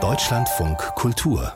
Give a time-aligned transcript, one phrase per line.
[0.00, 1.52] Deutschlandfunk Kultur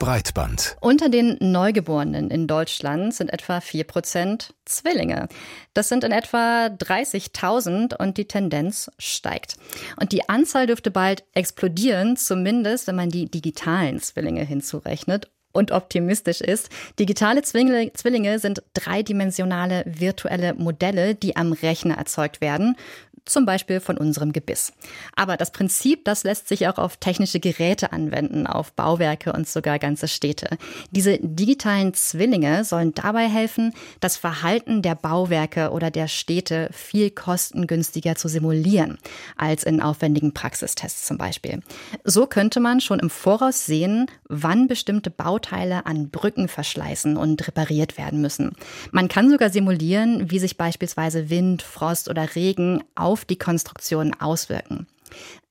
[0.00, 0.76] Breitband.
[0.80, 5.28] Unter den Neugeborenen in Deutschland sind etwa 4% Zwillinge.
[5.72, 9.54] Das sind in etwa 30.000 und die Tendenz steigt.
[10.00, 16.40] Und die Anzahl dürfte bald explodieren, zumindest wenn man die digitalen Zwillinge hinzurechnet und optimistisch
[16.40, 16.70] ist.
[16.98, 22.76] Digitale Zwillinge sind dreidimensionale virtuelle Modelle, die am Rechner erzeugt werden
[23.24, 24.72] zum Beispiel von unserem Gebiss.
[25.16, 29.78] Aber das Prinzip, das lässt sich auch auf technische Geräte anwenden, auf Bauwerke und sogar
[29.78, 30.58] ganze Städte.
[30.90, 38.14] Diese digitalen Zwillinge sollen dabei helfen, das Verhalten der Bauwerke oder der Städte viel kostengünstiger
[38.16, 38.98] zu simulieren,
[39.36, 41.60] als in aufwendigen Praxistests zum Beispiel.
[42.04, 47.96] So könnte man schon im Voraus sehen, wann bestimmte Bauteile an Brücken verschleißen und repariert
[47.96, 48.52] werden müssen.
[48.90, 54.12] Man kann sogar simulieren, wie sich beispielsweise Wind, Frost oder Regen auf auf die Konstruktion
[54.18, 54.88] auswirken.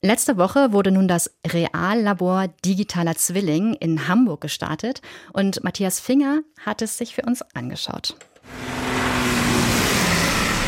[0.02, 5.00] Letzte Woche wurde nun das Reallabor Digitaler Zwilling in Hamburg gestartet
[5.32, 8.16] und Matthias Finger hat es sich für uns angeschaut.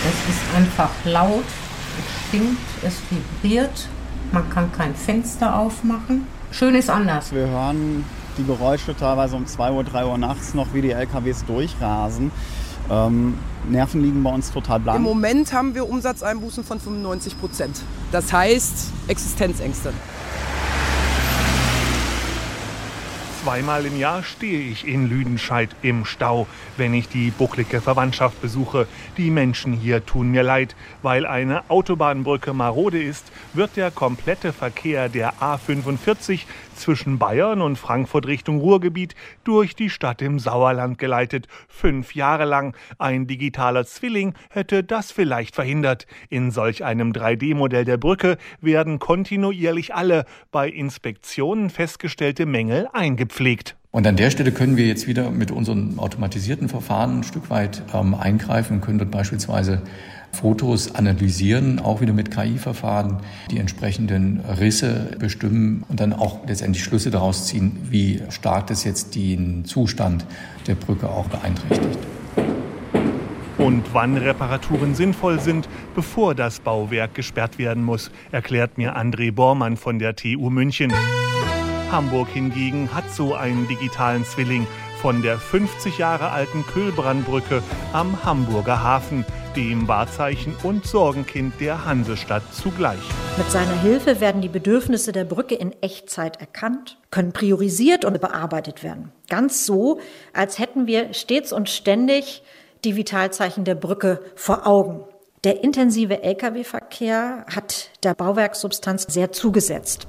[0.09, 1.45] Es ist einfach laut,
[1.99, 3.89] es stinkt, es vibriert,
[4.33, 6.27] man kann kein Fenster aufmachen.
[6.51, 7.31] Schön ist anders.
[7.31, 8.07] Wir hören
[8.39, 12.31] die Geräusche teilweise um 2 Uhr, 3 Uhr nachts noch, wie die LKWs durchrasen.
[12.91, 13.35] Ähm,
[13.69, 14.99] Nerven liegen bei uns total blank.
[14.99, 17.81] Im Moment haben wir Umsatzeinbußen von 95 Prozent.
[18.13, 19.93] Das heißt Existenzängste.
[23.47, 28.89] Zweimal im Jahr stehe ich in Lüdenscheid im Stau, wenn ich die bucklige Verwandtschaft besuche.
[29.19, 30.75] Die Menschen hier tun mir leid.
[31.01, 36.41] Weil eine Autobahnbrücke marode ist, wird der komplette Verkehr der A45
[36.75, 41.47] zwischen Bayern und Frankfurt Richtung Ruhrgebiet durch die Stadt im Sauerland geleitet.
[41.69, 42.77] Fünf Jahre lang.
[42.99, 46.09] Ein digitaler Zwilling hätte das vielleicht verhindert.
[46.31, 53.36] In solch einem 3D-Modell der Brücke werden kontinuierlich alle bei Inspektionen festgestellte Mängel eingepflegt.
[53.91, 57.83] Und an der Stelle können wir jetzt wieder mit unseren automatisierten Verfahren ein Stück weit
[57.95, 59.81] ähm, eingreifen und können dort beispielsweise
[60.33, 63.19] Fotos analysieren, auch wieder mit KI-Verfahren,
[63.51, 69.15] die entsprechenden Risse bestimmen und dann auch letztendlich Schlüsse daraus ziehen, wie stark das jetzt
[69.15, 70.27] den Zustand
[70.67, 71.99] der Brücke auch beeinträchtigt.
[73.59, 79.79] Und wann Reparaturen sinnvoll sind, bevor das Bauwerk gesperrt werden muss, erklärt mir André Bormann
[79.79, 80.93] von der TU München.
[81.91, 84.67] Hamburg hingegen hat so einen digitalen Zwilling
[85.01, 89.25] von der 50 Jahre alten Kühlbrandbrücke am Hamburger Hafen,
[89.55, 92.99] dem Wahrzeichen und Sorgenkind der Hansestadt zugleich.
[93.39, 98.83] Mit seiner Hilfe werden die Bedürfnisse der Brücke in Echtzeit erkannt, können priorisiert und bearbeitet
[98.83, 99.13] werden.
[99.29, 100.01] Ganz so,
[100.33, 102.43] als hätten wir stets und ständig
[102.85, 105.05] die Vitalzeichen der Brücke vor Augen.
[105.45, 110.09] Der intensive Lkw-Verkehr hat der Bauwerkssubstanz sehr zugesetzt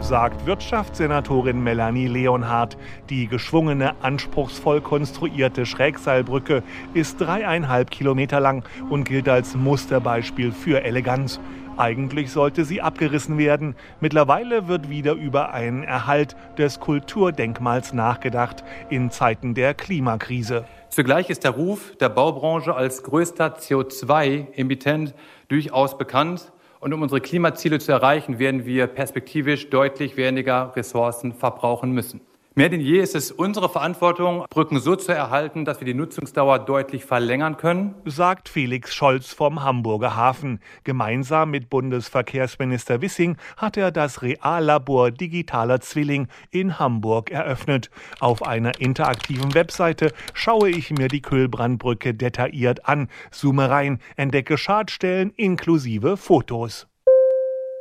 [0.00, 2.76] sagt Wirtschaftssenatorin Melanie Leonhardt.
[3.10, 6.62] Die geschwungene, anspruchsvoll konstruierte Schrägseilbrücke
[6.94, 11.40] ist dreieinhalb Kilometer lang und gilt als Musterbeispiel für Eleganz.
[11.76, 13.76] Eigentlich sollte sie abgerissen werden.
[14.00, 20.64] Mittlerweile wird wieder über einen Erhalt des Kulturdenkmals nachgedacht in Zeiten der Klimakrise.
[20.88, 25.14] Zugleich ist der Ruf der Baubranche als größter CO2-Emittent
[25.48, 26.50] durchaus bekannt.
[26.80, 32.20] Und um unsere Klimaziele zu erreichen, werden wir perspektivisch deutlich weniger Ressourcen verbrauchen müssen.
[32.58, 36.58] Mehr denn je ist es unsere Verantwortung, Brücken so zu erhalten, dass wir die Nutzungsdauer
[36.58, 40.58] deutlich verlängern können, sagt Felix Scholz vom Hamburger Hafen.
[40.82, 47.90] Gemeinsam mit Bundesverkehrsminister Wissing hat er das Reallabor Digitaler Zwilling in Hamburg eröffnet.
[48.18, 55.32] Auf einer interaktiven Webseite schaue ich mir die Kühlbrandbrücke detailliert an, zoome rein, entdecke Schadstellen
[55.36, 56.87] inklusive Fotos.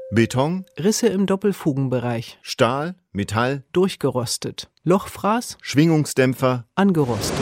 [0.09, 7.35] Beton, Risse im Doppelfugenbereich, Stahl, Metall, durchgerostet, Lochfraß, Schwingungsdämpfer, angerostet.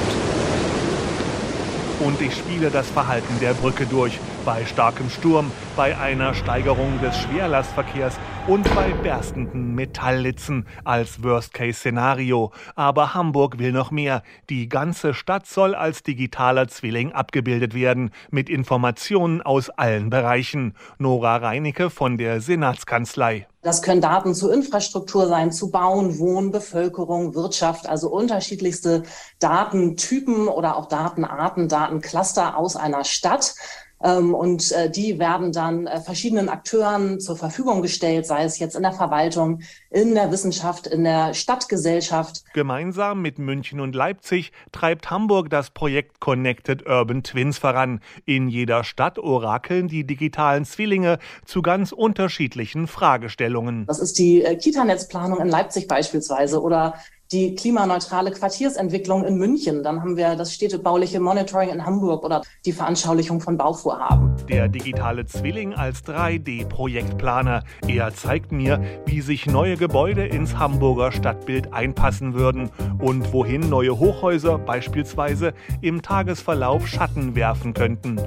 [1.99, 4.19] Und ich spiele das Verhalten der Brücke durch.
[4.45, 8.17] Bei starkem Sturm, bei einer Steigerung des Schwerlastverkehrs
[8.47, 12.51] und bei berstenden Metalllitzen als Worst-Case-Szenario.
[12.75, 14.21] Aber Hamburg will noch mehr.
[14.51, 20.75] Die ganze Stadt soll als digitaler Zwilling abgebildet werden, mit Informationen aus allen Bereichen.
[20.99, 23.47] Nora Reinecke von der Senatskanzlei.
[23.63, 29.01] Das können Daten zu Infrastruktur sein, zu Bauen, Wohnen, Bevölkerung, Wirtschaft, also unterschiedlichste
[29.39, 33.55] Datentypen oder auch Datenarten, Datencluster aus einer Stadt.
[34.03, 38.75] Ähm, und äh, die werden dann äh, verschiedenen Akteuren zur Verfügung gestellt, sei es jetzt
[38.75, 42.43] in der Verwaltung, in der Wissenschaft, in der Stadtgesellschaft.
[42.53, 48.01] Gemeinsam mit München und Leipzig treibt Hamburg das Projekt Connected Urban Twins voran.
[48.25, 53.85] In jeder Stadt orakeln die digitalen Zwillinge zu ganz unterschiedlichen Fragestellungen.
[53.85, 56.95] Das ist die äh, Kita-Netzplanung in Leipzig beispielsweise oder
[57.31, 59.83] die klimaneutrale Quartiersentwicklung in München.
[59.83, 64.35] Dann haben wir das städtebauliche Monitoring in Hamburg oder die Veranschaulichung von Bauvorhaben.
[64.47, 67.63] Der digitale Zwilling als 3D-Projektplaner.
[67.87, 72.69] Er zeigt mir, wie sich neue Gebäude ins Hamburger Stadtbild einpassen würden
[72.99, 78.19] und wohin neue Hochhäuser beispielsweise im Tagesverlauf Schatten werfen könnten.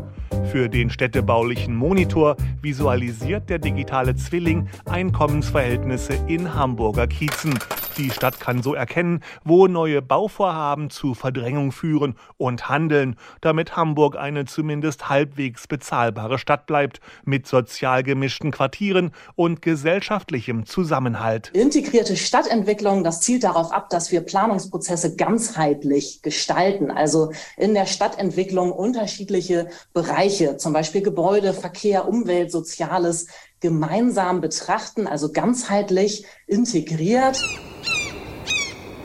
[0.50, 7.58] Für den städtebaulichen Monitor visualisiert der digitale Zwilling Einkommensverhältnisse in Hamburger Kiezen.
[7.98, 14.16] Die Stadt kann so erkennen, wo neue Bauvorhaben zu Verdrängung führen und handeln, damit Hamburg
[14.16, 21.50] eine zumindest halbwegs bezahlbare Stadt bleibt, mit sozial gemischten Quartieren und gesellschaftlichem Zusammenhalt.
[21.54, 28.70] Integrierte Stadtentwicklung, das zielt darauf ab, dass wir Planungsprozesse ganzheitlich gestalten, also in der Stadtentwicklung
[28.70, 33.26] unterschiedliche Bereiche, zum Beispiel Gebäude, Verkehr, Umwelt, Soziales,
[33.60, 37.42] gemeinsam betrachten, also ganzheitlich integriert.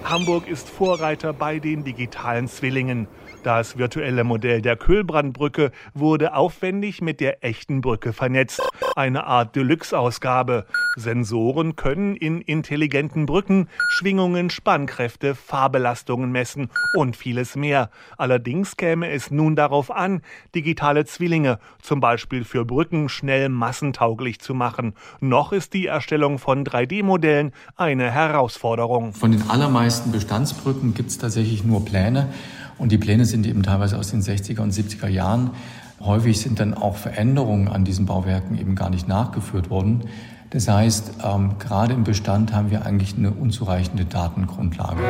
[0.04, 3.08] Hamburg ist Vorreiter bei den digitalen Zwillingen.
[3.44, 8.62] Das virtuelle Modell der Köhlbrandbrücke wurde aufwendig mit der echten Brücke vernetzt.
[8.96, 10.66] Eine Art Deluxe-Ausgabe.
[10.96, 17.90] Sensoren können in intelligenten Brücken Schwingungen, Spannkräfte, Fahrbelastungen messen und vieles mehr.
[18.18, 20.22] Allerdings käme es nun darauf an,
[20.56, 24.94] digitale Zwillinge, zum Beispiel für Brücken, schnell massentauglich zu machen.
[25.20, 29.14] Noch ist die Erstellung von 3D-Modellen eine Herausforderung.
[29.14, 32.30] Von den allermeisten Bestandsbrücken gibt es tatsächlich nur Pläne.
[32.78, 35.52] Und die Pläne sind eben teilweise aus den 60er und 70er Jahren.
[36.00, 40.02] Häufig sind dann auch Veränderungen an diesen Bauwerken eben gar nicht nachgeführt worden.
[40.50, 45.02] Das heißt, ähm, gerade im Bestand haben wir eigentlich eine unzureichende Datengrundlage.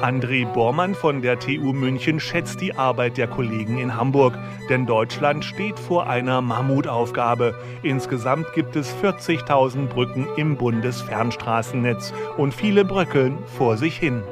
[0.00, 4.38] André Bormann von der TU München schätzt die Arbeit der Kollegen in Hamburg,
[4.70, 7.54] denn Deutschland steht vor einer Mammutaufgabe.
[7.82, 14.22] Insgesamt gibt es 40.000 Brücken im Bundesfernstraßennetz und viele bröckeln vor sich hin.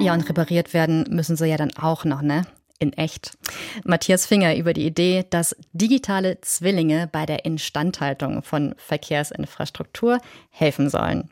[0.00, 2.46] Ja, und repariert werden müssen sie ja dann auch noch, ne?
[2.78, 3.36] In echt.
[3.84, 11.30] Matthias Finger über die Idee, dass digitale Zwillinge bei der Instandhaltung von Verkehrsinfrastruktur helfen sollen.